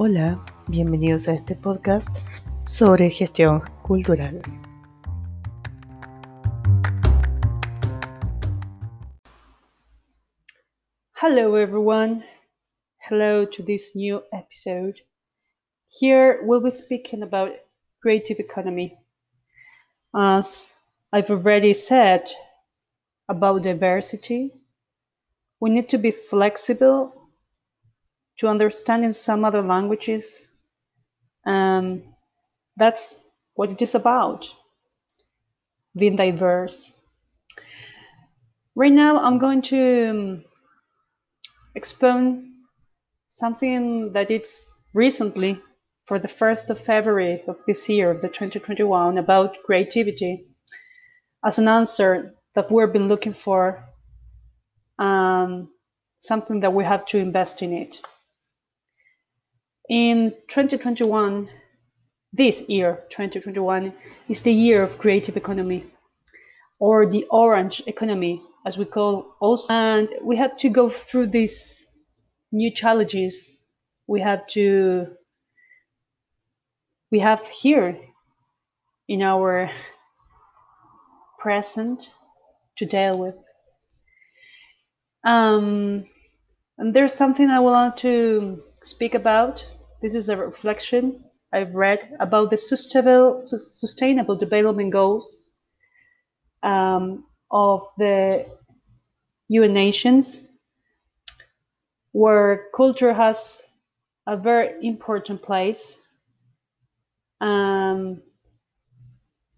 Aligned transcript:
Hola, 0.00 0.40
bienvenidos 0.68 1.26
a 1.26 1.32
este 1.32 1.56
podcast 1.56 2.18
sobre 2.64 3.10
gestión 3.10 3.62
cultural. 3.82 4.40
Hello 11.20 11.56
everyone. 11.56 12.24
Hello 13.10 13.44
to 13.44 13.64
this 13.64 13.96
new 13.96 14.22
episode. 14.32 15.00
Here 15.88 16.42
we'll 16.44 16.62
be 16.62 16.70
speaking 16.70 17.24
about 17.24 17.50
creative 18.00 18.38
economy. 18.38 18.96
As 20.14 20.74
I've 21.12 21.28
already 21.28 21.74
said 21.74 22.22
about 23.28 23.64
diversity, 23.64 24.52
we 25.58 25.70
need 25.70 25.88
to 25.88 25.98
be 25.98 26.12
flexible 26.12 27.17
to 28.38 28.48
understanding 28.48 29.12
some 29.12 29.44
other 29.44 29.62
languages. 29.62 30.48
Um, 31.46 32.02
that's 32.76 33.20
what 33.54 33.70
it 33.70 33.82
is 33.82 33.94
about 33.94 34.48
being 35.96 36.16
diverse. 36.16 36.94
Right 38.74 38.92
now, 38.92 39.18
I'm 39.18 39.38
going 39.38 39.62
to 39.62 40.08
um, 40.08 40.44
something 43.26 44.12
that 44.12 44.30
it's 44.30 44.70
recently 44.94 45.60
for 46.04 46.18
the 46.18 46.28
1st 46.28 46.70
of 46.70 46.78
February 46.78 47.42
of 47.48 47.60
this 47.66 47.88
year, 47.88 48.14
the 48.14 48.28
2021, 48.28 49.18
about 49.18 49.56
creativity 49.64 50.46
as 51.44 51.58
an 51.58 51.68
answer 51.68 52.34
that 52.54 52.70
we've 52.70 52.92
been 52.92 53.08
looking 53.08 53.32
for, 53.32 53.84
um, 54.98 55.68
something 56.18 56.60
that 56.60 56.72
we 56.72 56.84
have 56.84 57.04
to 57.06 57.18
invest 57.18 57.62
in 57.62 57.72
it. 57.72 58.00
In 59.88 60.34
2021, 60.48 61.48
this 62.30 62.62
year, 62.68 63.04
2021, 63.08 63.94
is 64.28 64.42
the 64.42 64.52
year 64.52 64.82
of 64.82 64.98
creative 64.98 65.34
economy 65.34 65.86
or 66.78 67.06
the 67.06 67.24
orange 67.30 67.82
economy, 67.86 68.42
as 68.66 68.76
we 68.76 68.84
call 68.84 69.34
also. 69.40 69.72
And 69.72 70.10
we 70.22 70.36
had 70.36 70.58
to 70.58 70.68
go 70.68 70.90
through 70.90 71.28
these 71.28 71.86
new 72.52 72.70
challenges. 72.70 73.60
We 74.06 74.20
had 74.20 74.46
to, 74.50 75.06
we 77.10 77.20
have 77.20 77.46
here 77.48 77.98
in 79.08 79.22
our 79.22 79.70
present 81.38 82.12
to 82.76 82.84
deal 82.84 83.16
with. 83.16 83.36
Um, 85.24 86.04
and 86.76 86.92
there's 86.92 87.14
something 87.14 87.48
I 87.48 87.60
want 87.60 87.96
to 87.98 88.62
speak 88.82 89.14
about 89.14 89.66
this 90.00 90.14
is 90.14 90.28
a 90.28 90.36
reflection 90.36 91.24
I've 91.52 91.74
read 91.74 92.16
about 92.20 92.50
the 92.50 92.58
sustainable, 92.58 93.42
sustainable 93.42 94.36
development 94.36 94.92
goals 94.92 95.46
um, 96.62 97.26
of 97.50 97.82
the 97.96 98.46
UN 99.48 99.72
nations, 99.72 100.44
where 102.12 102.66
culture 102.74 103.14
has 103.14 103.62
a 104.26 104.36
very 104.36 104.74
important 104.86 105.42
place. 105.42 105.98
Um, 107.40 108.22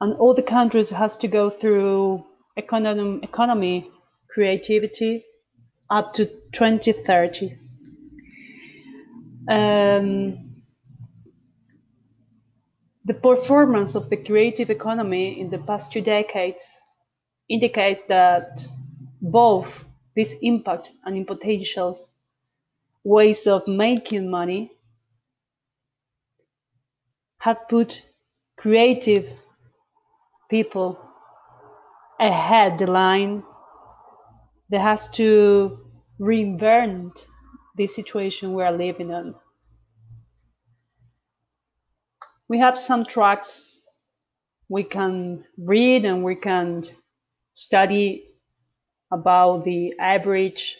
and 0.00 0.14
all 0.18 0.34
the 0.34 0.42
countries 0.42 0.90
has 0.90 1.16
to 1.18 1.28
go 1.28 1.50
through 1.50 2.24
economy, 2.56 3.20
economy 3.22 3.90
creativity 4.28 5.24
up 5.90 6.14
to 6.14 6.26
2030 6.52 7.58
um, 9.48 10.54
the 13.04 13.14
performance 13.14 13.94
of 13.94 14.08
the 14.08 14.16
creative 14.16 14.70
economy 14.70 15.38
in 15.38 15.50
the 15.50 15.58
past 15.58 15.92
two 15.92 16.00
decades 16.00 16.80
indicates 17.48 18.02
that 18.04 18.66
both 19.20 19.86
this 20.16 20.34
impact 20.42 20.90
and 21.04 21.26
potentials 21.26 22.10
ways 23.02 23.46
of 23.46 23.66
making 23.68 24.30
money 24.30 24.70
have 27.38 27.68
put 27.68 28.02
creative 28.56 29.28
people 30.48 30.98
ahead 32.18 32.78
the 32.78 32.86
line 32.86 33.42
that 34.70 34.80
has 34.80 35.08
to 35.08 35.78
reinvent 36.18 37.26
this 37.74 37.94
situation 37.94 38.54
we 38.54 38.62
are 38.62 38.72
living 38.72 39.10
in. 39.10 39.34
We 42.48 42.58
have 42.58 42.78
some 42.78 43.04
tracks 43.04 43.80
we 44.68 44.84
can 44.84 45.44
read 45.58 46.04
and 46.04 46.22
we 46.22 46.34
can 46.34 46.84
study 47.54 48.24
about 49.10 49.64
the 49.64 49.94
average 49.98 50.76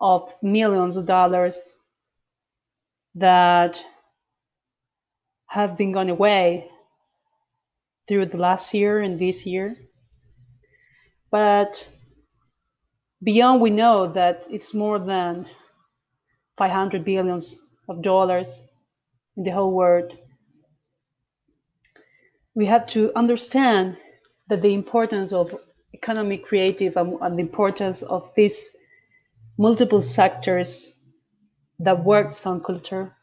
of 0.00 0.34
millions 0.42 0.96
of 0.96 1.06
dollars 1.06 1.62
that 3.14 3.84
have 5.48 5.76
been 5.76 5.92
gone 5.92 6.08
away 6.08 6.70
through 8.08 8.26
the 8.26 8.38
last 8.38 8.72
year 8.72 9.00
and 9.00 9.18
this 9.18 9.44
year. 9.46 9.76
But 11.30 11.90
Beyond, 13.22 13.60
we 13.60 13.70
know 13.70 14.10
that 14.12 14.44
it's 14.50 14.72
more 14.72 14.98
than 14.98 15.46
500 16.56 17.04
billions 17.04 17.58
of 17.88 18.02
dollars 18.02 18.66
in 19.36 19.42
the 19.42 19.50
whole 19.50 19.72
world. 19.72 20.16
We 22.54 22.66
have 22.66 22.86
to 22.88 23.12
understand 23.14 23.98
that 24.48 24.62
the 24.62 24.72
importance 24.72 25.32
of 25.32 25.54
economic 25.94 26.44
creative 26.44 26.96
and, 26.96 27.18
and 27.20 27.36
the 27.36 27.42
importance 27.42 28.02
of 28.02 28.32
these 28.34 28.70
multiple 29.58 30.00
sectors 30.00 30.94
that 31.78 32.04
works 32.04 32.46
on 32.46 32.62
culture 32.62 33.14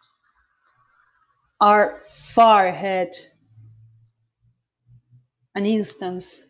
are 1.59 1.99
far 2.07 2.67
ahead 2.67 3.15
an 5.55 5.65
instance 5.65 6.43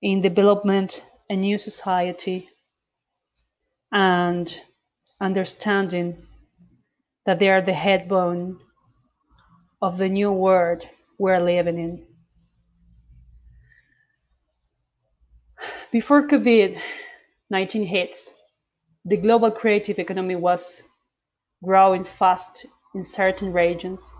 in 0.00 0.22
development 0.22 1.04
a 1.30 1.36
new 1.36 1.56
society 1.56 2.48
and 3.92 4.60
understanding 5.20 6.20
that 7.24 7.38
they 7.38 7.48
are 7.48 7.62
the 7.62 7.72
headbone 7.72 8.58
of 9.80 9.96
the 9.96 10.08
new 10.08 10.32
world 10.32 10.84
we're 11.18 11.40
living 11.40 11.78
in. 11.78 12.06
Before 15.92 16.26
COVID 16.26 16.76
19 17.48 17.84
hits, 17.84 18.36
the 19.04 19.16
global 19.16 19.50
creative 19.50 19.98
economy 19.98 20.36
was 20.36 20.82
growing 21.64 22.04
fast 22.04 22.66
in 22.94 23.02
certain 23.02 23.52
regions. 23.52 24.16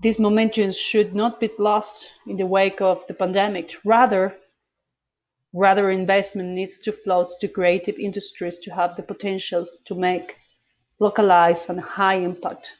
This 0.00 0.18
momentum 0.18 0.70
should 0.70 1.14
not 1.14 1.40
be 1.40 1.50
lost 1.58 2.10
in 2.26 2.36
the 2.36 2.46
wake 2.46 2.80
of 2.80 3.06
the 3.06 3.14
pandemic. 3.14 3.76
Rather, 3.84 4.36
Rather, 5.54 5.90
investment 5.90 6.48
needs 6.50 6.78
to 6.78 6.92
flow 6.92 7.24
to 7.40 7.48
creative 7.48 7.98
industries 7.98 8.58
to 8.60 8.74
have 8.74 8.96
the 8.96 9.02
potentials 9.02 9.80
to 9.84 9.94
make 9.94 10.36
localized 10.98 11.68
and 11.68 11.80
high 11.80 12.14
impact 12.14 12.76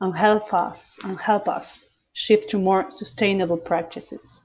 and 0.00 0.16
help 0.16 0.52
us 0.52 0.98
and 1.04 1.18
help 1.18 1.48
us 1.48 1.90
shift 2.12 2.50
to 2.50 2.58
more 2.58 2.90
sustainable 2.90 3.56
practices. 3.56 4.38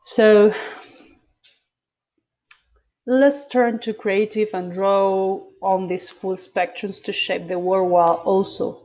So 0.00 0.54
let's 3.06 3.46
turn 3.46 3.78
to 3.80 3.92
creative 3.92 4.48
and 4.54 4.72
draw 4.72 5.42
on 5.60 5.88
these 5.88 6.08
full 6.08 6.36
spectrums 6.36 7.02
to 7.04 7.12
shape 7.12 7.46
the 7.46 7.58
world 7.58 7.90
while 7.90 8.16
also 8.24 8.83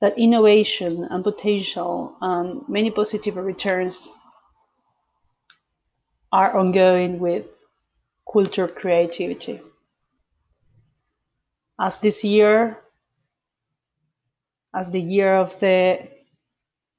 that 0.00 0.18
innovation 0.18 1.04
and 1.10 1.24
potential 1.24 2.16
and 2.20 2.68
many 2.68 2.90
positive 2.90 3.36
returns 3.36 4.12
are 6.32 6.56
ongoing 6.56 7.18
with 7.18 7.46
culture 8.30 8.68
creativity. 8.68 9.60
As 11.80 12.00
this 12.00 12.24
year, 12.24 12.78
as 14.74 14.90
the 14.90 15.00
year 15.00 15.36
of 15.36 15.58
the 15.60 16.08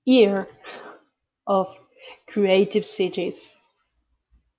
year 0.05 0.47
of 1.45 1.79
creative 2.27 2.85
cities, 2.85 3.57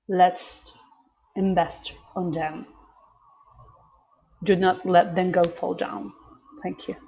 let's 0.08 0.72
invest 1.34 1.94
on 2.14 2.32
them. 2.32 2.66
Do 4.44 4.54
not 4.54 4.86
let 4.86 5.16
them 5.16 5.32
go 5.32 5.48
fall 5.48 5.74
down. 5.74 6.12
Thank 6.62 6.88
you. 6.88 7.07